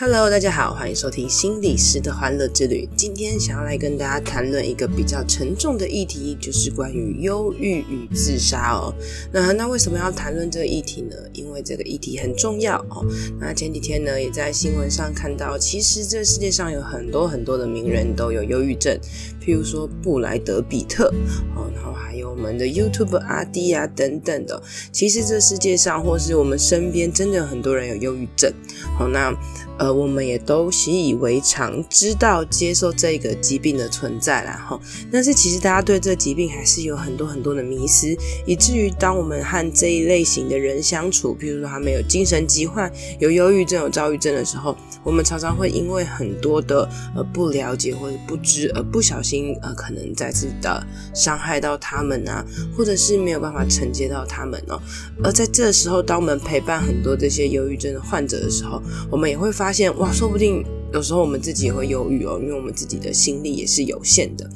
[0.00, 2.88] Hello，大家好，欢迎收听心理师的欢乐之旅。
[2.96, 8.94] 今天想要来跟大家谈论一个比较沉重的议题，就是关于忧郁与自杀哦。
[9.32, 11.16] 那那为什么要谈论这个议题呢？
[11.32, 13.04] 因为这个议题很重要哦。
[13.40, 18.96] 那前几天呢，也在新闻上看到，其实这世界上有很多很多的名人都有忧郁症，
[19.44, 21.12] 譬如说布莱德彼特
[21.56, 24.62] 哦，然后还我们的 YouTube 阿滴啊等等的。
[24.92, 28.52] 其实这世界上或是我们身边，真的有很多人有忧郁症。
[28.96, 29.34] 好，那。
[29.78, 50.84] 呃，我们也都习以为常，知道接受这个疾病的存在，然后，但是其实大家对这疾病还是有很多很多的迷失，以至于当我们和这一类型的人相处，譬如说他们有精神疾患、有忧郁症、有躁郁症的时候，我们常常会因为很多的呃不了解或者不知，而不小心呃可能再次的
[51.14, 52.42] 伤害到他们啊，
[52.74, 54.80] 或者是没有办法承接到他们哦。
[55.22, 58.80] 而在这时候，当我们陪伴很多这些忧郁症的患者的时候，
[59.10, 59.48] 我们也会。
[59.58, 60.64] 发现哇，说不定。
[60.92, 64.48] 有时候我们自己也会犹豫哦，因为我们自己的心力也是有限的。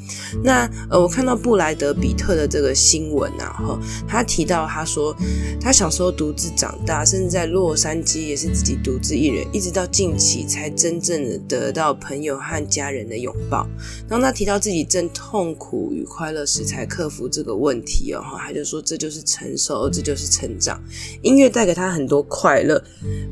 [0.43, 5.15] 那呃，我看到布莱德彼特的这个新闻啊，哈，他提到他说，
[5.61, 13.69] 他小时候独自长大，甚至在洛杉矶也是自己独自一人，一直到近期才真正的得到朋友和家人的拥抱。
[14.09, 20.83] 然后他提到自己正痛苦与快乐时才克服这个问题哦，他就说这就是成熟，这就是成长。
[21.21, 22.83] 音乐带给他很多快乐，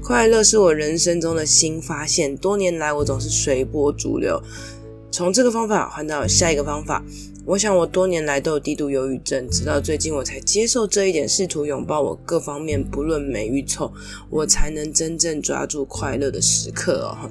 [0.02, 2.89] 快乐是我人生中的新发现，多年来。
[2.92, 4.40] 我总是随波逐流，
[5.10, 7.02] 从这个方法换到下一个方法。
[7.46, 13.90] 我想我多年来都有低度忧郁症，直到最近我才接受这一点，试图拥抱我各方面不论美与丑，
[14.28, 17.30] 我才能真正抓住快乐的时刻哦。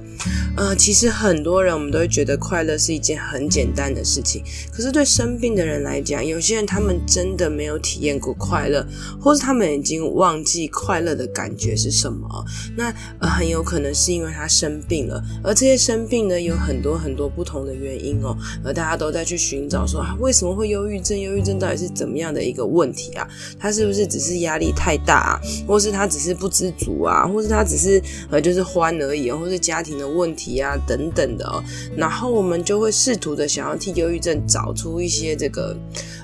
[0.56, 8.84] 呃，其实很多人我们都会觉得快乐是一件很简单的事情，可是对生病的人来讲，有些人他们真的没有体验过快乐，
[9.18, 12.28] 或是他们已经忘记快乐的感觉是什么。
[12.76, 20.00] 那，很有可能是因为他生病了，而这些生病呢，有很多很多不同的的原因哦，而大家都在去寻找说。
[20.00, 21.18] 啊为什么会忧郁症？
[21.18, 23.26] 忧郁症到底是怎么样的一个问题啊？
[23.58, 25.40] 他是不是只是压力太大啊？
[25.68, 27.26] 或是他只是不知足啊？
[27.26, 31.62] 或是他只是呃就是欢而已，或是家庭的问题啊等等的哦。
[31.96, 35.76] 然后我们就会试图的想要替忧郁症找出一些这个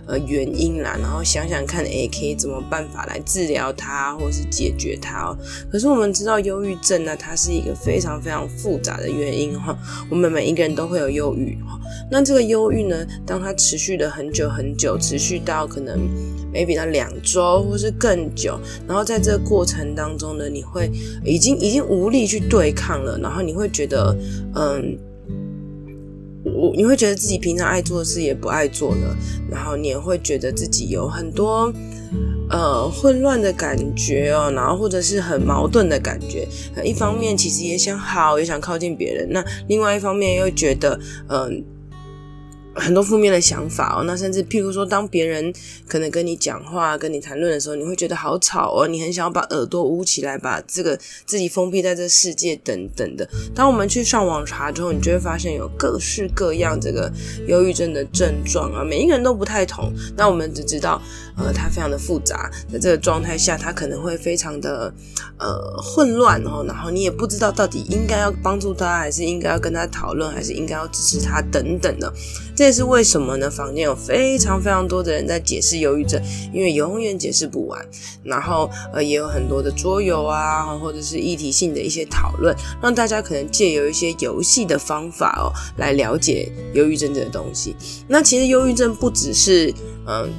[0.07, 5.37] 呃原因啦，然后想想看，诶，可以怎么办法来治疗它，或是解决它哦。
[5.71, 9.77] 可是我们知道忧郁症呢，它是一个非常非常复杂的原因哈。
[10.11, 11.79] 我们每一个人都会有忧郁哈。
[12.11, 15.99] 那这个忧郁呢，当它持续了很久很久，持续到可能
[16.53, 18.59] maybe 到两周或是更久，
[18.89, 20.91] 然后在这个过程当中呢，你会
[21.25, 24.17] 已经已经无力去对抗了，然后你会觉得，
[24.55, 24.99] 嗯，
[26.45, 29.17] 我你会觉得自己平常爱做的事也不爱做了，
[29.51, 31.73] 然后你也会觉得自己有很多
[32.51, 36.47] 呃混乱的感觉哦，然后或者是很矛盾的感觉，
[36.85, 40.99] 一方面其实也想好，也想靠近别人，那另外一方面又觉得，
[41.29, 41.65] 嗯。
[42.79, 45.51] 很多负面的想法哦，那甚至譬如说，当别人
[45.89, 53.27] 可能跟你讲话、跟你谈论的时候，你会觉得好吵哦，你很想要把耳朵捂起来，把这个自己封闭在这世界等等的。
[53.55, 57.11] 当我们去上网查之后，你就会发现有各式各样这个
[57.47, 59.91] 忧郁症的症状啊，每一个人都不太同。
[60.15, 61.01] 那我们只知道，
[61.37, 64.93] 呃，它非常的复杂，在这个状态下，它可能会非常的
[65.39, 72.11] 呃混乱哦，然后你也不知道到底应该要帮助他，还是应该要跟他讨论，还是应该要支持他等等的。
[72.55, 73.51] 这也是为什么呢？
[73.51, 76.19] 房间有非常非常多的人在解释忧郁症，
[76.55, 77.87] 因为永远解释不完。
[78.25, 87.77] 然后呃，也有很多的桌游啊，或者是议题性的一些讨论，让大家可能借由一些游戏的方法哦，来了解忧郁症这个东西。
[88.09, 89.71] 那其实忧郁症不只是
[90.07, 90.33] 嗯。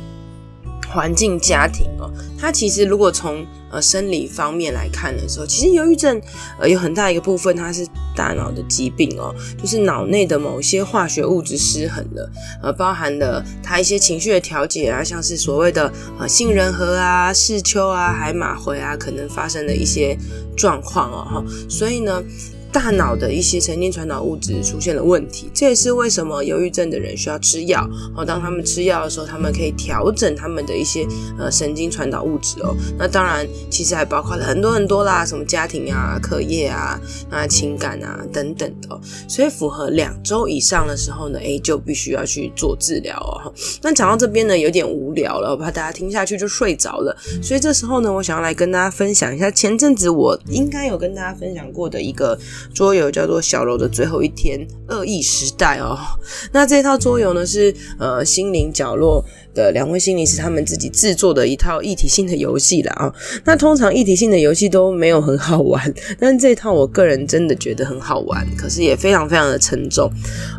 [0.92, 2.10] 环境、家庭哦，
[2.40, 6.22] 它其实如果从呃生理方面来看的时候，其实忧郁症
[6.60, 7.86] 呃有很大一个部分，它是
[8.16, 12.32] 大脑的疾病哦，就是脑内的某些化学物质失衡了，
[12.64, 20.18] 呃，包含了它一些情绪的调节啊，像是所谓的呃杏仁核啊、视丘啊、海马回啊，可能发生的一些
[20.56, 22.24] 状况哦，哈，所以呢。
[22.72, 27.88] 大脑的一些神经传导物质出现了问题，这也是为什么忧郁症的人需要吃药。
[28.16, 31.06] 哦，当他们吃药的时候，他们可以调整他们的一些
[31.40, 32.76] 呃神经传导物质哦。
[32.98, 37.00] 那当然，其实还包括了很多很多啦，什么家庭啊、课业啊、
[37.30, 39.00] 啊情感啊等等的。
[39.28, 43.52] 所以符合两周以上的时候呢，诶，就必须要去做治疗哦。
[43.82, 47.16] 那讲到这边呢，有点无聊了，我怕大家听下去就睡着了。
[47.42, 52.38] 所以这时候呢，我想要来跟大家分享一下前阵子我应该有跟大家分享过的一个。
[52.74, 55.98] 桌游叫做《小柔的最后一天：恶意时代》哦，
[56.52, 59.24] 那这套桌游呢是呃心灵角落
[59.54, 62.94] 的两位心理师他们自己制作的一套一体性的游戏啦。
[62.94, 63.14] 啊。
[63.46, 70.12] 那通常一体性的游戏都没有很好玩， 但这套我个人真的觉得很好玩，可是也非常非常的沉重。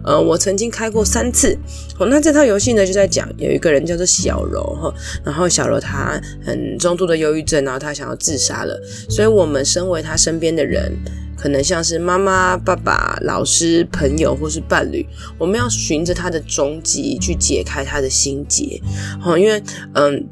[0.05, 1.57] 呃，我曾经开过三次。
[1.99, 10.93] 哦，那这套游戏呢就在讲有一个人叫做小柔哈，然后小柔他很重度的忧郁症，然后他想要自杀了，所以我们身为他身边的人。
[11.39, 15.07] 可能像是妈妈、爸爸、老师、朋友或是伴侣，
[15.39, 18.81] 我们要循着他的踪迹去解开他的心结。
[19.21, 19.63] 好，因为
[19.95, 20.27] 嗯，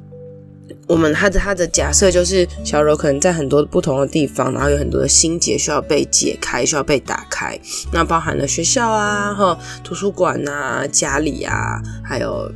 [0.88, 7.58] 我们他的他的假设就是小柔可能在很多不同的地方，然后有很多的心结需要被解开，需要被打开。
[7.92, 12.50] 那包含了学校啊、哈图书馆啊、家里啊，还有。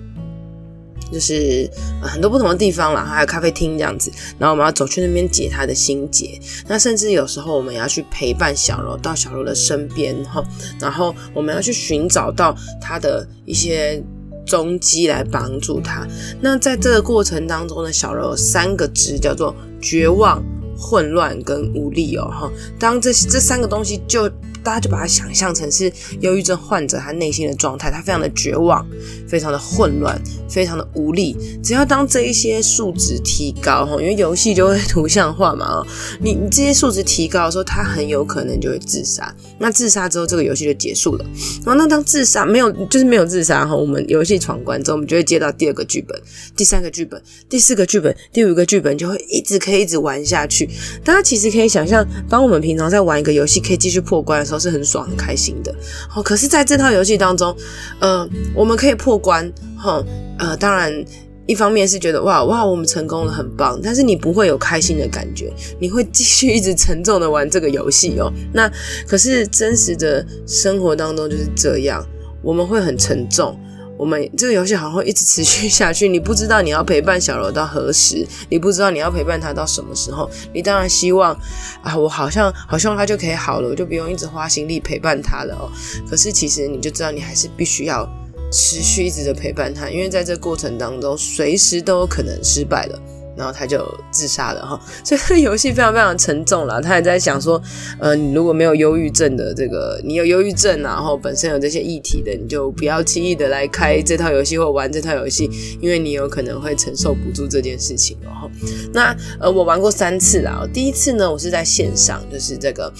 [1.12, 1.68] 就是
[2.00, 6.40] 很多不同的地方啦，还有咖啡厅这样子，然后我们要走去那边解他的心结。
[6.68, 10.42] 那甚至有时候我们要去陪伴小柔到小柔的身边哈，
[10.80, 14.02] 然后我们要去寻找到他的一些
[14.46, 16.06] 踪迹来帮助他。
[16.40, 20.42] 那在这个过程当中呢，小柔有三个值，叫做绝望、
[20.78, 22.50] 混乱跟无力哦哈。
[22.78, 24.30] 当这这三个东西就。
[24.62, 25.90] 大家就把它想象成是
[26.20, 28.86] 忧郁症患者他内心的状态，他非常的绝望，
[29.28, 31.36] 非常的混乱，非常的无力。
[31.62, 35.84] 只要当这一些数值提高，因为游戏就会图像化嘛，
[36.20, 39.34] 你你这些数值提高的时候，他很有可能就会自杀。
[39.58, 41.24] 那自杀之后，这个游戏就结束了。
[41.64, 46.20] 然后那当自杀没有，就是没有自杀哈，我们游戏闯关之后，我们就会接到第二个剧本、
[46.56, 50.68] 第三个剧本、第四个剧本、第五个剧本，就会一直可以一直玩下去。
[51.04, 54.44] 大家其实可以想象，当我们平常在玩一个游戏，可以继续破关。
[54.50, 55.74] 都是很爽很开心的，
[56.14, 57.56] 哦，可是在这套游戏当中，
[58.00, 60.04] 呃，我们可以破关，哈，
[60.38, 60.92] 呃，当然
[61.46, 68.32] 一方面是觉得哇哇我们成功了很棒，但是你不会有开心的感觉，你会继续一直沉重的玩这个游戏哦。
[68.52, 68.70] 那
[69.06, 72.04] 可是真实的生活当中就是这样，
[72.42, 73.58] 我们会很沉重。
[74.00, 80.26] 我们这个游戏好像会一直持续下去，你不知道你要陪伴小柔到何时，你不知道你要陪伴他到什么时候。
[80.54, 81.38] 你当然希望
[81.82, 85.68] 啊，我好像好希望他就可以好了，我就不用一直花心力陪伴他了哦。
[86.08, 88.08] 可是其实你就知道，你还是必须要
[88.50, 92.98] 持续一直的陪伴他，因为在这过程当中，随时都有可能失败了。
[93.40, 96.78] 然后他就自杀了哈，所以这游戏非常非常沉重了。
[96.78, 97.58] 他也在想说，
[97.98, 105.50] 呃，如果没有忧郁症的这个，你有忧郁症，然后本身有这些议题的，你就不要轻易的来开这套游戏或玩这套游戏，
[105.80, 108.50] 因为你有可能会承受不住这件事情哦。
[108.92, 112.92] 那呃，我玩过三次啦，第一次呢，我是在线上，就是这个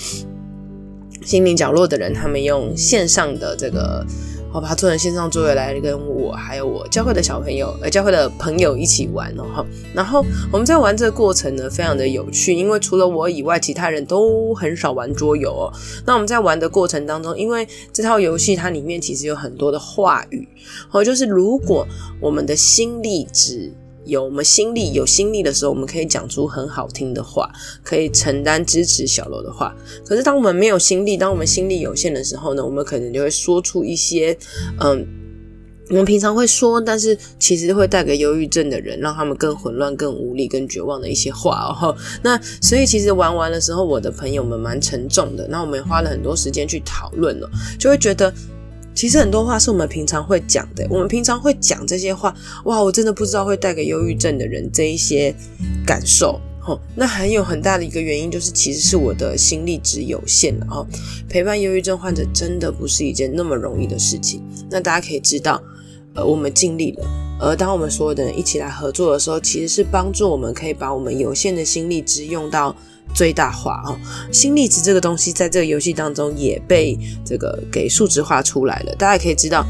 [1.22, 4.06] 心灵角落的人，他们用线上的这个。
[4.52, 15.72] 我把它做成线上作业来跟我还有我教会的小朋友呃教会的朋友一起玩哦哈，然后我们在玩这个过程呢，非常的有趣，因为除了我以外，其他人都很少玩桌游哦。
[16.04, 20.48] 那我们在玩的过程当中，因为这套游戏它里面其实有很多的话语
[20.90, 21.86] 哦，就是如果
[22.20, 23.72] 我们的心力值。
[24.04, 27.50] 有我们心力有心力的时候，我们可以讲出很好听的话，
[27.84, 29.76] 可以承担支持小楼的话。
[30.06, 34.36] 可是当我们没有心力，当我们心力有限的时候呢，我们可能就会说出一些，
[34.80, 35.06] 嗯，
[35.90, 41.94] 我们平常会说，但是其实会带给忧郁症的人，让他们更混乱、更无力、更绝望的一些话哦。
[42.22, 45.46] 那所以其实玩完的时候，我的朋友们蛮沉重的。
[45.48, 48.32] 那我们也花了很多时间去讨论了，就会觉得。
[49.00, 52.34] 其实很多话是我们平常会讲的，我们平常会讲这些话，
[52.66, 55.34] 哇，我真的不知道会带给忧郁症的人这一些
[55.86, 60.86] 感受，吼，那还有很大的一个原因就是，其实是我的心力值有限了，哦，
[61.30, 64.42] 陪伴忧郁症患者真的不是一件那么容易的事情。
[64.70, 65.62] 那大家可以知道，
[66.12, 67.08] 呃，我们尽力了，
[67.40, 72.76] 而当我们所有的人一起来合作的时候，其实是帮助我们可以把我们有限的心力值用到。
[73.14, 73.98] 最大化哦，
[74.32, 78.94] 心力值这个东西在这个游戏当中也被这个给数值化出来了。
[78.96, 79.64] 大家可以知道，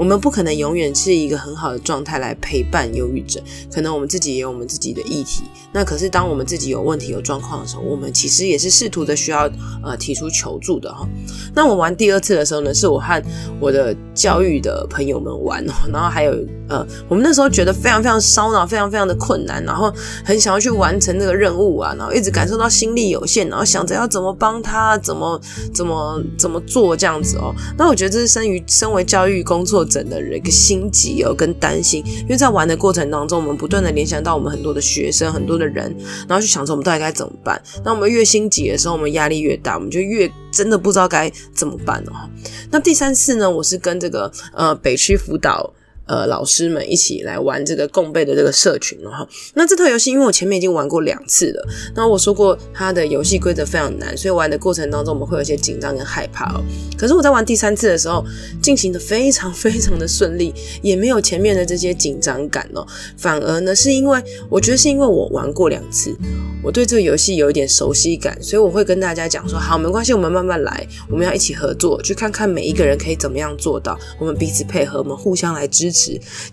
[0.00, 5.42] 我们不可能永远是一个很好的状态来陪伴忧郁症，可能我们自己也有我们自己的议题。
[5.74, 9.42] 那可是当我们自己有问题、有状况的时候，我们其实也是试图的需要
[9.84, 11.06] 呃提出求助的哈。
[11.54, 13.22] 那我玩第二次的时候呢，是我和
[13.60, 16.32] 我的教育的朋友们玩， 然后还有
[16.70, 19.92] 呃，我们那时候觉得非常非常烧脑，非常非常的困难，然后
[20.24, 25.38] 很想要去完成那个任务啊，然后一直感受到心力有限，然后想着要怎么帮他，怎么
[25.74, 27.54] 怎么怎么做这样子哦。
[27.76, 35.94] 那我觉得这是生于身为教育工作整的人一个心急哦跟担心，因为在玩的过程当中，我们不断的联想到我们很多的学生，很多的人，
[36.28, 37.60] 然后去想着我们到底该怎么办。
[37.84, 42.30] 那我们越心急的时候，我们压力越大，我们就越真的不知道该怎么办哦。
[42.70, 45.74] 那第三次呢，我是跟这个呃北区辅导。
[46.10, 49.24] 呃，老师们一起来玩这个共备的这个社群了哈。
[49.54, 56.60] 那这套游戏，因为我前面已经玩过两次了，那我说过它的游戏规则非常难，所以玩的过程当中我们会有一些紧张跟害怕哦。
[56.98, 58.24] 可是我在玩第三次的时候，
[58.60, 60.52] 进行的非常非常的顺利，
[60.82, 62.84] 也没有前面的这些紧张感哦。
[63.16, 66.12] 反而呢，是因为我觉得是因为我玩过两次，
[66.60, 75.99] 我对这个游戏有一点熟悉感，所以我会跟大家讲说，好，没关系，我们慢慢来，我们要一起合作，去看看每一个人可以怎么样做到，我们彼此配合，我们互相来支持。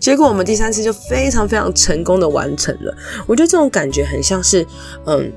[0.00, 2.96] 结果我们第三次就非常非常成功的完成了。
[3.26, 4.66] 我觉得这种感觉很像是，
[5.06, 5.32] 嗯，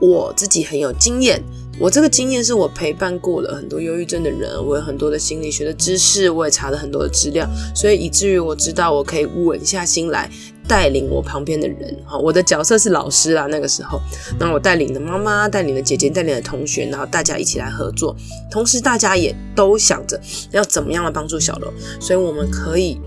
[0.00, 1.42] 我自己很有经验。
[1.80, 10.30] 我这个经验是我陪伴过了很多忧郁症的人，我有很多的心理学的知识，我也查了很多的资料，所以以至于我知道我可以稳下心来
[10.68, 11.92] 带领我旁边的人。
[12.06, 14.00] 哈，我的角色是老师啊，那个时候，
[14.38, 18.14] 那我带领的妈妈，带领的姐姐，带领的同学，然后大家一起来合作，
[18.52, 20.20] 同时大家也都想着
[20.52, 23.00] 要怎么样来帮助小楼，所以我们可以。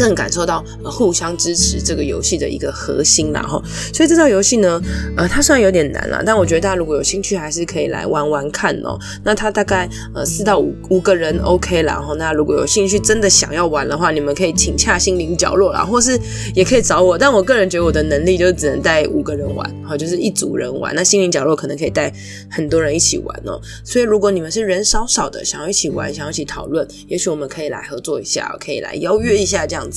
[0.00, 4.80] 更感受到互相支持这个游戏的一个核心，然后，所以这套游戏呢，
[5.14, 8.98] 呃，它虽然有点难啦，但我觉得大家如果有兴趣，还是可以来玩玩看哦。
[9.22, 16.18] 那它大概呃四到五五个人 OK 啦，然后那如果有兴趣真的想要玩的话，你们可以请洽心灵角落啦，或是
[16.54, 17.18] 也可以找我。
[17.18, 20.94] 但我个人觉得我的能力就只能带五个人玩，好，就是一组人玩。
[20.94, 22.10] 那心灵角落可能可以带
[22.50, 23.60] 很多人一起玩哦。
[23.84, 29.89] 所以如果你们是人少少的，想要一起玩，想要一起讨论，也许我们可以来合作一下，可以来邀约一下这样。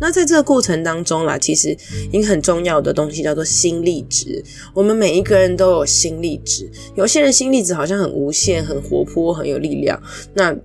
[0.00, 1.76] 那在这个过程当中啦，其实
[2.12, 4.42] 一个很重要的东西叫做心力值。
[4.72, 10.00] 我们每一个人都有心力值，有些人心力值好像很无限、很活泼、很有力量。
[10.34, 10.56] 那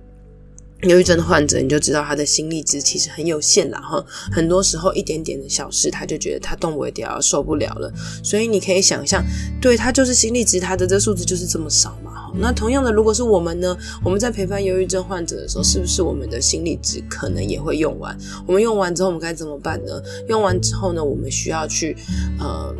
[0.84, 4.02] 忧郁症的患者，你就知道他的心力值其实很有限了哈。
[4.32, 7.92] 很多时候一点点的小事，他就觉得他动不了，受不了了。
[8.22, 9.22] 所以你可以想象，
[9.60, 12.30] 对，他就是心力值，他的这数字就是这么少嘛。
[12.38, 13.76] 那同样的，如果是我们呢？
[14.02, 18.16] 我们在陪伴忧郁症患者的时候，是不是我们的心力值可能也会用完？
[18.46, 20.02] 我们用完之后，我们该怎么办呢？
[20.28, 21.94] 用完之后呢，我们需要去
[22.38, 22.74] 呃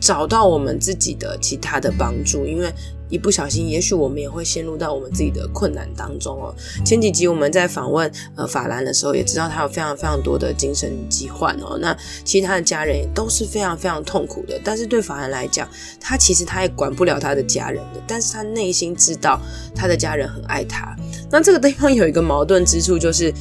[0.00, 2.72] 找到我们自己的其他的帮助，因为。
[3.08, 6.54] 一不小心，也许我们也会陷入到我们自己的困难当中哦。
[6.84, 11.78] 前几集我们在访问呃法兰的时候，也知道他有非常非常多的精神疾患哦。
[11.80, 14.60] 那其实他的家人也都是非常非常痛苦的。
[14.64, 15.68] 但是对法兰来讲，
[16.00, 19.40] 他其实他也管不了他的家人的，但是他内心知道
[19.74, 20.96] 他的家人很爱他。
[21.30, 23.32] 那这个地方有一个矛盾之处，就是。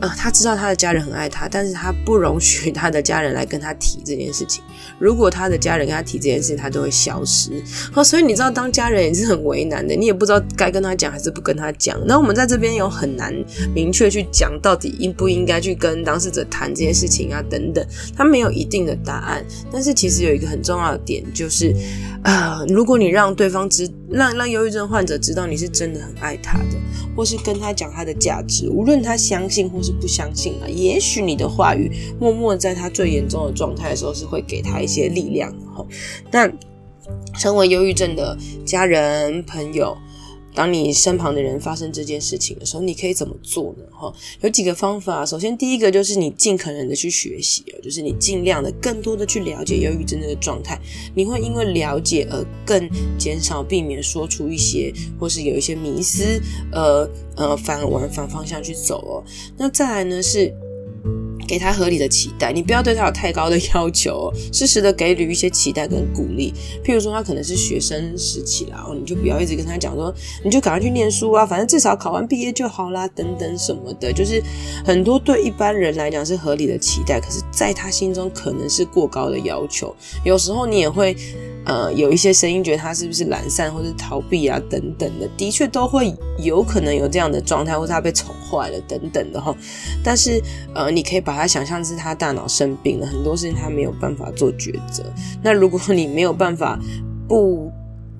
[0.00, 4.62] 呃，他知道他的家人很爱他，但是他不容许他的家人来跟他提这件事情。
[4.98, 7.50] 如果他的家人跟他提这件事情，他都会消失。
[7.92, 11.98] 好，所以你知道，当家人也是很为难的，你也不知道该跟他讲还是不跟他讲。
[12.06, 13.34] 那我们在这边有很难
[13.74, 17.84] 明确去讲到底应不应该去跟当事者谈这件事情啊，等等，
[18.16, 19.44] 他没有一定的答案。
[19.72, 21.74] 但是其实有一个很重要的点，就是，
[22.24, 26.76] 呃，如果你让对方知，让让忧郁症患者知道你是真的很爱他的，
[27.16, 31.90] 或是跟他讲他的价值，无论他相信或是不相信啊，也许你的话语
[32.20, 35.52] 默默在他最严重的状态的时候，是会给他一些力量。
[36.30, 36.50] 那
[37.34, 39.96] 身为忧郁症的家人朋友。
[40.54, 43.84] 当你身旁的人发生这件事情的时候，你可以怎么做呢？
[43.90, 45.26] 哈，有几个方法。
[45.26, 50.80] 首先，第一个就是你尽可能的去学习，就是你尽量的更多的去了解忧郁症的状态。
[51.14, 56.40] 你会因为了解而更减少避免说出一些或是有一些迷思，
[56.72, 59.24] 呃呃，反往反方向去走哦。
[59.58, 60.54] 那再来呢是。
[61.46, 66.52] 给他合理的期待，你不要对他有太高的要求， 适时的给予一些期待跟鼓励。
[66.84, 74.12] 譬如说，他可能是学生时期啦，你就不要一直跟他讲说，你就赶快去念书啊，反正至少考完毕业就好啦，等等什么的。
[74.12, 74.42] 就是
[74.84, 79.94] 很多对一般人来讲是合理的期待，可是在他心中可能是过高的要求。
[80.24, 81.16] 有时候你也会。
[81.66, 89.54] 呃，有一些声音觉得他是不是懒散或者逃避啊，等等的，的确都会有可能有这样的状态，或者他被宠坏了等等的哈。
[90.02, 90.42] 但是
[90.74, 95.04] 呃，你可以把他想象是他大脑生病了，很多事情他没有办法做抉择。
[95.42, 96.78] 那如果你没有办法
[97.28, 97.72] 不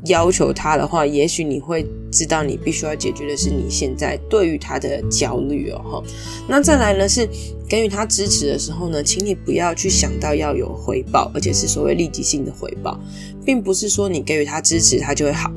[0.06, 6.02] 要求他的话，也许你会知道你必须要解决的是你现在对于他的焦虑哦。
[6.48, 7.28] 那再来呢是
[7.68, 12.98] 给予他支持的时候呢，请你不要去想到要有回报，而且是所谓立即性的回报，
[13.44, 15.50] 并不是说你给予他支持他就会好。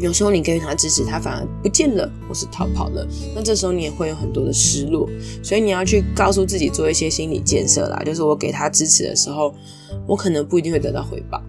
[0.00, 3.06] 有时候你给予他支持，他反而不见了，或是逃跑了。
[3.34, 5.08] 那这时候你也会有很多的失落，
[5.42, 8.02] 所以你要去告诉自己做一些心理建设啦。
[8.04, 9.54] 就是我给他支持的时候，
[10.06, 11.40] 我可能不一定会得到回报，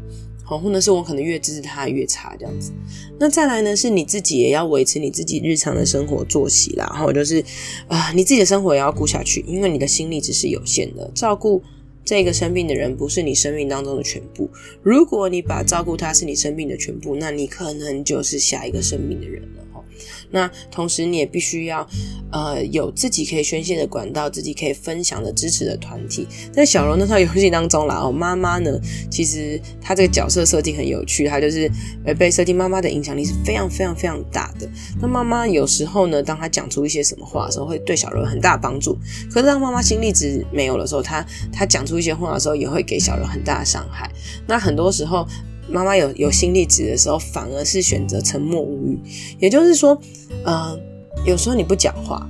[0.45, 2.71] 好，或者是我可能越支持他越差这样子。
[3.19, 7.43] 那再来呢，是你自己也要维持你自己日常的生活作息啦，然后就是
[7.87, 11.61] 啊、你自己的生活也要顾下去，因为你的心力只是有限的，照顾。
[12.07, 14.47] 这个生病的人不是你生命当中的全部。
[14.83, 19.64] 如果你把照顾他是你生命的全部，那你可能就是下一个生命的人了。
[20.31, 21.87] 那同时，你也必须要，
[22.31, 26.27] 呃，有自己可以宣泄的管道，自己可以分享的支持的团体。
[26.51, 31.69] 在小柔那套游戏当中啦， 哦，妈妈呢，其实她这个角色设定很有趣，她就是
[32.05, 34.67] 呃被设定妈妈的影响力是非常非常非常大的。
[35.01, 38.97] 那妈妈有时候呢，当她讲出一些什么话的时候，会对小柔很大帮助。
[39.31, 44.09] 可是当妈妈心力值没有的时候，她她讲出一些话的时候，也会给小柔很大的伤害。
[44.47, 45.25] 那很多时候。
[45.67, 49.00] 妈妈有有心力值的时候，反而是选择沉默无语。
[49.39, 50.00] 也就是说，
[50.43, 50.77] 呃，
[51.25, 52.29] 有时候你不讲话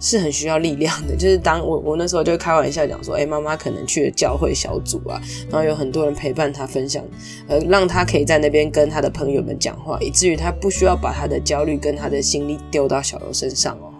[0.00, 1.16] 是很需要力量的。
[1.16, 7.04] 就是当我我那时候就开玩笑讲说，哎，妈妈可能去了教会小组啊，然后有很多人陪伴她分享，
[7.48, 13.92] 呃，让她可以在那边跟她的朋友们讲话，以至于她不需要把她的焦虑跟她的心力丢到小柔身上哦。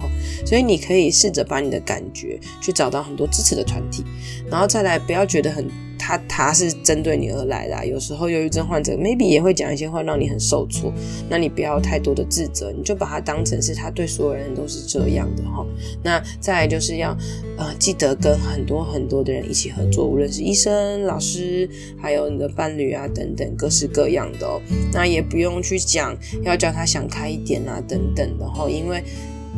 [0.47, 4.05] 所以你可以试着把你的感觉去找到很多支持的团体，
[4.49, 5.69] 然后再来不要觉得很。
[6.01, 10.91] 他他是针对你而来的，有时候忧郁症患者 maybe 也会讲一些话让你很受挫，
[11.29, 15.65] 那你不要太多的自责，你就把他当成是他对所有人都是这样的哈。
[16.03, 17.15] 那再来就是要
[17.59, 21.69] 呃记得跟很多很多的人一起合作，无论是医生、老师，
[22.01, 24.59] 还有你的伴侣啊等等各式各样的哦。
[24.93, 29.05] 那也不用去讲要叫他想开一点啊等等的哈，因为。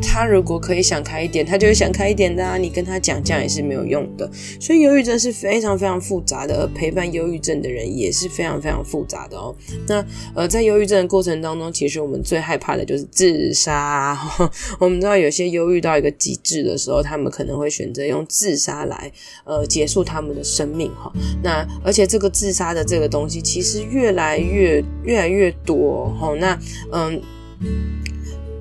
[0.00, 2.56] 他如果可以想开一点，他就会想开一点的啊。
[2.56, 4.30] 你跟他讲这样也是没有用的。
[4.60, 9.54] 所以忧郁症是非常非常复杂的，陪伴忧郁症的人也是非常非常复杂的哦。
[9.86, 14.18] 那呃，在忧郁症的过程当中，其实我们最害怕的就是自杀。
[14.80, 19.12] 我们知道有些忧郁到一个极致的时候，他们可能会选择用自杀来
[19.44, 21.12] 呃结束他们的生命哈。
[21.42, 26.34] 那而且这个自杀的这个东西其实越来越越来越多哈。
[26.38, 26.58] 那
[26.92, 27.20] 嗯。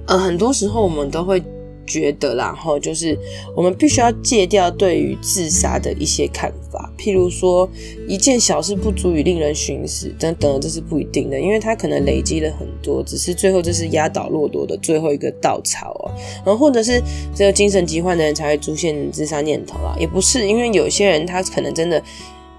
[0.08, 1.42] 呃，很多时候我们都会
[1.86, 3.18] 觉得，然后就是
[3.56, 7.70] 我们必须要戒掉对于自杀的一些看法，譬如说
[8.08, 16.14] 一件小事不足以令人寻死等等，这是不一定的，因为它可能累积了很多，只是最后这是压倒骆驼的最后一个稻草啊，
[16.46, 17.02] 然后或者是
[17.36, 22.02] 只有精神疾患的人才会出现自杀念头啊，也不是，因为有些人他可能真的。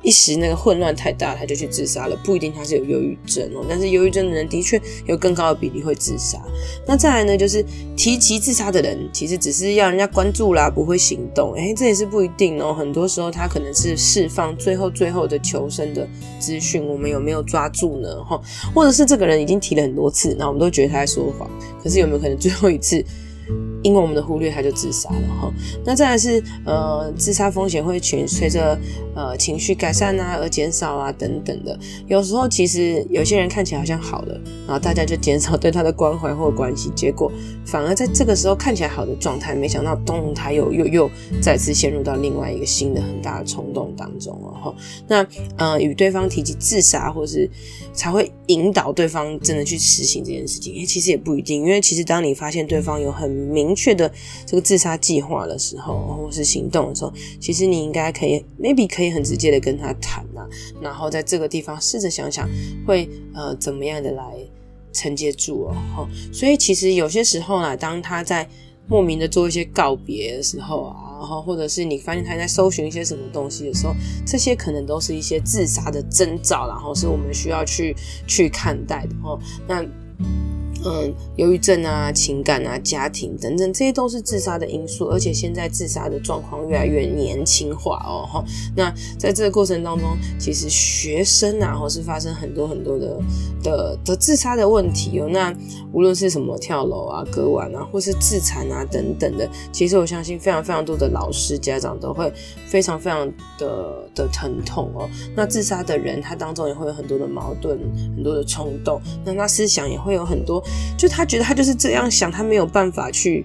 [0.02, 3.64] 一时那个混乱太大，他就去自杀了，不一定他是有忧郁症哦。
[3.68, 6.38] 但是忧郁症的人的确有更高的比例会自杀。
[6.86, 7.64] 那再来呢，就是
[7.96, 11.54] 提及自杀的人，其实只是要人家关注啦，不会行动。
[11.54, 12.74] 诶，这也是不一定哦。
[12.74, 16.06] 很多时候他可能是释放最后最后的求生的
[16.40, 18.24] 资讯，我们有没有抓住呢？
[18.24, 18.40] 哈，
[18.74, 21.48] 或者是这个人已经提了很多次，那我们都觉得他在说谎，
[21.82, 23.04] 可是有没有可能最后一次？
[23.82, 25.52] 因为我们的忽略，他就自杀了哈。
[25.84, 28.78] 那再来是呃，自杀风险会随随着
[29.14, 31.78] 呃情绪改善啊而减少啊等等的。
[32.06, 37.30] 有时候其实有些人看起来好像好了，然后大家就减少对他的关怀或关系，结果
[37.64, 44.74] 反而在这个时候看起来好的状态，没想到咚，他又又又再次陷入到另外一个新的很大的冲动当中了哈。
[45.08, 47.48] 那呃，与对方提及自杀，或是
[47.92, 50.74] 才会引导对方真的去实行这件事情。
[50.74, 54.12] 诶，其实也不一定，因为其实当你发现对方有很明明确的
[54.44, 60.46] 这个自杀计划的时候，或是行动的时候，其实你应该可以，maybe 可以很直接的跟他谈啊，
[60.82, 62.46] 然后在这个地方试着想想
[62.86, 64.24] 会呃怎么样的来
[64.92, 66.06] 承接住哦。
[66.30, 68.46] 所以其实有些时候呢，当他在
[68.88, 73.94] 莫名的做一些告别的时候啊，然后或者是你发现他在搜寻一些什么东西的时候，
[74.26, 79.40] 这些可能都是一些自杀的征兆，然后是我们需要去去看待的哦。
[79.66, 79.82] 那。
[80.84, 85.06] 嗯，忧郁症啊、情感啊、家庭等等，这些都是自杀的因素。
[85.06, 88.26] 而且现在自杀的状况越来越年轻化哦。
[88.26, 93.20] 哈，那在这个过程当中，其实学生啊，或是发生很多很多的
[93.62, 95.28] 的的自杀的问题哦。
[95.30, 95.54] 那
[95.92, 102.32] 无论是什么跳楼啊、割腕啊，或是自残啊等等的，其实我相信非常非常多的老师、家长都会
[102.66, 105.08] 非常非常的的疼痛哦。
[105.36, 107.78] 那自杀的人，他当中也会有很多的矛盾、
[108.16, 110.60] 很多的冲动，那他思想也会有很多。
[110.96, 113.44] 就他觉得他就是这样想，他没有办法去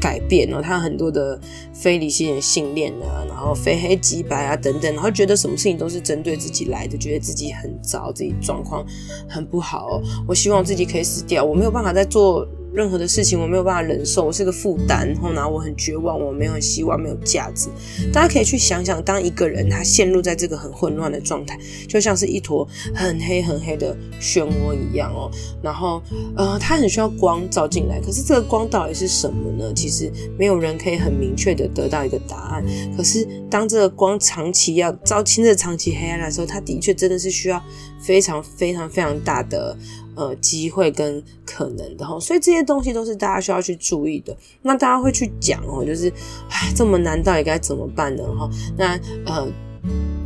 [0.00, 1.38] 改变哦，他很多的
[1.72, 8.84] 非理性的信念啊，然后非黑即白啊等等，然后觉得什么事情都是针对自己来的，觉得自己很糟，自己状况
[9.28, 10.00] 很不好。
[10.26, 12.46] 我希望自己可以死掉，我没有办法再做。
[12.72, 17.68] 任何的事情我没有办法忍受，我是个负担，然后呢，我很绝望，我没有希望，没有价值。
[18.12, 25.30] 大家可以去想想，当一个人他陷入在这个很混乱的状态，就像是一坨很黑很黑的漩涡一样哦。
[25.62, 26.00] 然后，
[26.36, 29.72] 呃，他很需要光照进来，可是这个光到底是什么呢？
[29.74, 32.64] 其实没有人可以很明确的得到一个答案。
[32.96, 37.60] 可是，当这个光长期要照清这长期黑暗的时候，他的确真的是需要
[38.00, 39.76] 非常非常非常大的。
[40.14, 44.36] 呃，机会跟可能的哈，所以这些东西都是大家需要去注意的。
[44.62, 46.12] 那大家会去讲哦，就是
[46.48, 48.24] 唉，这么难，到底该怎么办呢？
[48.36, 49.46] 哈，那呃，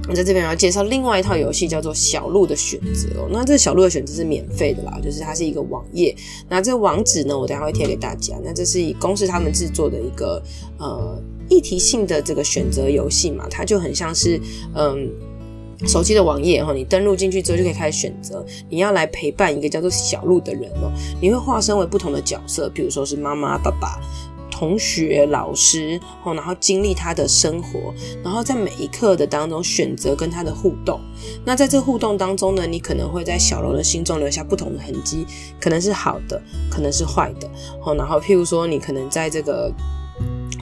[0.09, 3.29] 我在这边要介绍另外一套游戏，叫做小鹿的选择哦。
[3.31, 6.17] 那这个小鹿的选择是免费的啦，就是它是一个网页。
[6.49, 8.35] 那这个网址呢，我等下会贴给大家。
[8.43, 10.43] 那这是以公司他们制作的一个
[10.79, 14.41] 呃议题性的这个选择游戏嘛，它就很像是
[14.75, 15.11] 嗯。
[15.87, 20.91] 手机的网页哈，你登录进去之后就可以开始选择你要来陪伴一个叫做小鹿的人哦。
[21.21, 24.01] 你会化身为不同的角色，比如说是妈妈、爸爸、
[24.51, 31.01] 同学、老师哦，然后经历他的生活，然后在每一刻的当中选择跟他的互动。
[31.45, 35.27] 那在这互动当中呢，你可能会在小鹿的心中留下不同的痕迹，
[35.61, 37.49] 可能是好的，可能是坏的
[37.85, 37.95] 哦。
[37.95, 39.73] 然后譬如说，你可能在这个。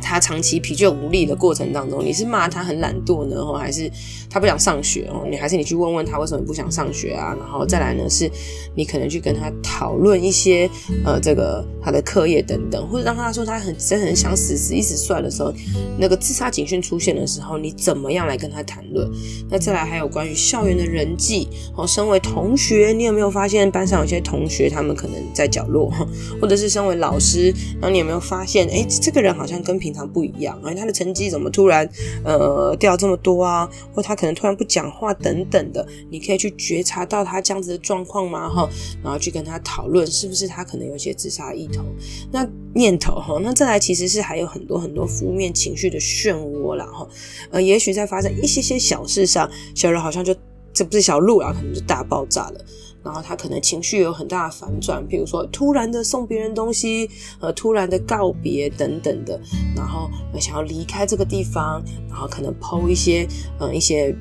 [0.05, 3.91] 他长期疲倦无力的过程当中，你是骂他很懒惰呢，还是
[4.33, 5.27] 他不想上学哦？
[5.31, 7.37] 你还是你去问问他为什么不想上学啊？
[7.39, 8.31] 然后再来呢，是
[8.75, 10.69] 你可能去跟他讨论一些
[11.05, 15.53] 呃，这个他的课业等等，或者当他说他很真的很想死死一死算的时候，
[15.99, 19.07] 那个自杀警讯出现的时候，你怎么样来跟他谈论？
[19.51, 25.93] 那再来还有关于校园的人际哦，身为同学，你有没有发现班上有些同学他们可能在角落，
[26.41, 31.87] 或者是身为老师，然后你有没有发现，哎，这个人好像跟平常不一样，哎，他的成绩怎么突然
[32.25, 33.69] 呃掉这么多啊？
[33.93, 38.49] 或他可能突然不讲话等等的，你可以去觉察到他这样子的状况吗？
[38.49, 38.71] 哈，
[39.03, 41.83] 然后去跟他讨论是不是他可能有些自杀意头，
[42.31, 47.05] 那念头哈，那再来其实是还有很多很多负面情绪的漩涡啦哈，
[47.51, 50.33] 呃，也许在发生一些些小事上，小人好像就
[50.73, 52.65] 这不是小鹿啊，可能就大爆炸了。
[53.05, 57.09] 然后他可能情绪有很大的反转，比如说突然的送别人东西，
[57.41, 59.41] 呃，突然的告别等等的，
[59.77, 63.27] 然后想要离开这个地方，然后可能抛一些，
[63.59, 64.15] 嗯、呃，一些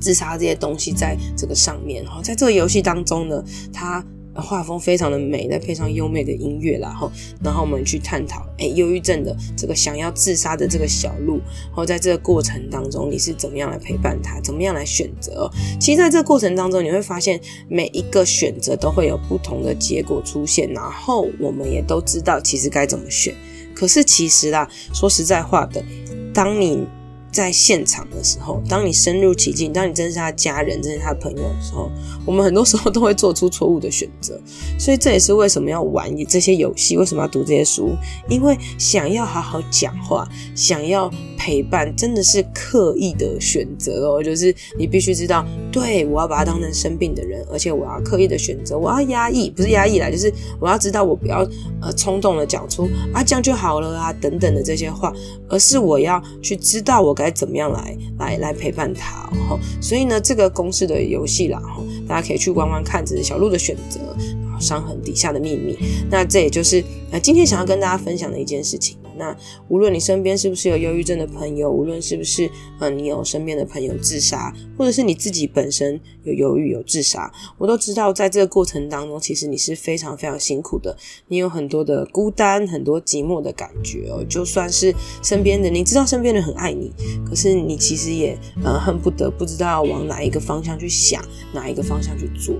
[0.00, 2.02] 自杀这些东西在这个上面。
[2.04, 4.04] 然后在这个游戏当中呢，他。
[4.34, 7.10] 画风非常的美，再配上优美的音乐，然后，
[7.42, 15.50] 然后我们去探讨，哎，忧郁症的这个想要自杀的这个小鹿，然后在这个过程当中，你是怎么样来陪伴他，怎么样来选择？
[15.80, 23.34] 其实，在这个过程当中，你会发现每一个选择都会有不同的结果出现，然后我们也都知道其实该怎么选。
[23.74, 25.84] 可是，其实啦，说实在话的，
[26.32, 26.86] 当你
[27.34, 31.90] 在现场的时候，当你深入其境，当你真是他家人，真是他的朋友的时候，
[32.24, 34.40] 我们很多时候都会做出错误的选择。
[34.78, 37.96] 所以这也是为什么要玩这些游戏，为什么要读这些书，
[38.28, 41.10] 因为想要好好讲话，想要。
[41.36, 51.46] 陪伴真的是刻意的选择哦，就是你必须知道，对，我要把他当成生病的人，而且我要刻意的选择，我要压抑，不是压抑啦，就是我要知道，我不要
[51.82, 55.12] 呃冲动的讲出啊这样就好了啊等等的这些话，
[55.46, 59.58] 而是我要去知道我该该怎么样来来来陪伴他哦。
[59.80, 63.98] 所以呢，这个公式的游戏啦，哈，大家可以去玩玩看，这是小鹿的选择，
[64.44, 65.78] 然后伤痕底下的秘密。
[66.10, 68.98] 那这也就是呃今天想要跟大家分享的一件事情。
[69.16, 69.36] 那
[69.68, 72.50] 无论你身边是不是有忧郁症的朋友，无论是不是
[72.80, 80.96] 呃你有身边的朋友自杀，或者是你自己本身有忧郁有自杀，我都知道在这个过程当中，其实你是非常非常辛苦的，
[81.28, 84.24] 你有很多的孤单，很多寂寞的感觉哦。
[84.28, 86.92] 就算是身边的，你知道身边人很爱你，
[87.28, 91.22] 可是你其实也呃恨不得不知道往哪一个方向去想，
[91.52, 92.54] 哪一个方向去做。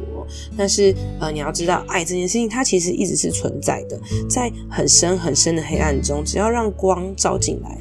[0.56, 7.78] 但是呃你要知道，爱这件事情它其实一直是存在的，在很深很深的黑暗中，只要要让光照进来，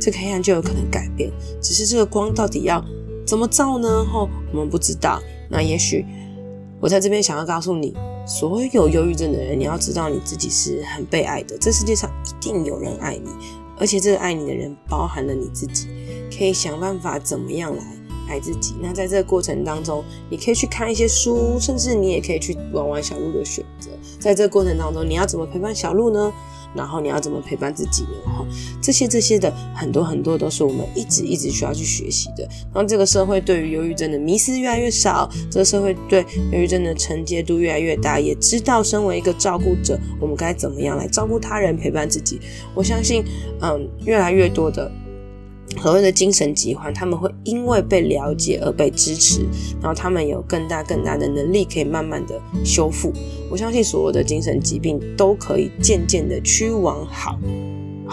[0.00, 1.30] 这个黑暗就有可能改变。
[1.60, 2.84] 只是这个光到底要
[3.26, 4.04] 怎么照呢？
[4.04, 5.20] 吼，我们不知道。
[5.48, 6.04] 那也许
[6.80, 7.94] 我在这边想要告诉你，
[8.26, 11.56] 所有忧郁症的人，你要知道你自己是很被爱的。
[11.58, 13.30] 这世界上一定有人爱你，
[13.78, 15.88] 而且这个爱你的人包含了你自己。
[16.36, 17.82] 可以想办法怎么样来
[18.28, 18.74] 爱自己。
[18.80, 23.90] 那在这个过程当中，你可以去看一些书，甚至你也可以去玩玩小鹿的选择。
[24.18, 26.32] 在这个过程当中，你要怎么陪伴小鹿呢？
[26.74, 28.08] 然后你要怎么陪伴自己呢？
[28.24, 28.46] 哈，
[28.80, 32.42] 这些这些的很多很多都是我们一直一直需要去学习的。
[32.72, 36.20] 然后这个社会对于忧郁症的迷失越来越少，这个社会对
[36.52, 42.40] 忧郁症的承接度越来越大，也知道身为一个照顾者，我们该怎么样来照顾他人、陪伴自己。
[42.74, 43.24] 我相信，
[43.60, 44.90] 嗯，越来越多的。
[45.80, 49.40] 所谓的精神疾患，他们会因为被了解而被支持，
[49.80, 53.12] 然后他们有更大更大的能力，可以慢慢的修复。
[53.50, 57.38] 我相信所有的精神疾病都可以渐渐的趋往好。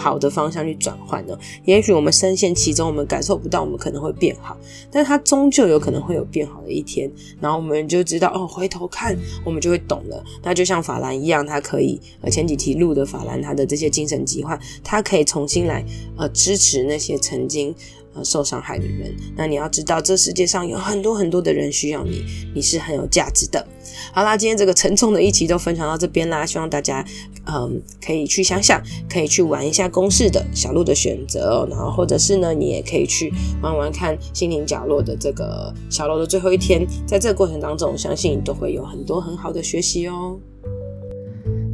[0.00, 1.38] 好的方向去转换呢？
[1.66, 4.56] 也许我们深陷其中，我们感受不到，我们可能会变好，
[4.90, 7.10] 但是它终究有可能会有变好的一天。
[7.38, 10.24] 然后我们就知道，哦，回头看，我们就会懂了。
[10.42, 15.84] 那就像法兰一样，他可以呃前几题录的法兰，他的这些精神疾患，他可以重新来
[16.16, 17.74] 呃支持那些曾经。
[18.12, 23.64] 呃，受伤害的人，那你要知道，这世界上有很多很多的人需要你，你是很有价值的。
[24.12, 27.04] 好啦，今天这个沉重的一期都分享到这边啦，希望大家
[27.46, 40.36] 嗯可以去想想，可以去玩一下公式的小鹿的选择，然后或者是呢，你也可以去玩玩看心灵角落的这个小楼的最后一天，在这个过程当中，我相信都会有很多很好的学习哦。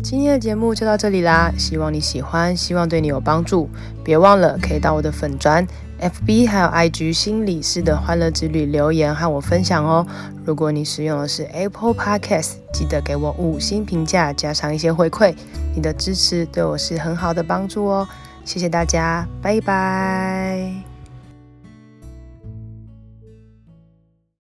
[0.03, 3.69] 今天的节目就到这里啦，希望你喜欢，希望对你有帮助。
[4.05, 5.67] 别忘了可以到我的粉专。
[6.01, 10.07] FB 还有 IG 心理师的欢乐之旅留言和我分享哦。
[10.45, 15.35] 如果你使用的是 Apple Podcast，记得给我五星评价，加上一些回馈。
[15.75, 18.09] 你的支持对我是很好的帮助哦。
[18.45, 20.86] 谢谢大家，拜拜。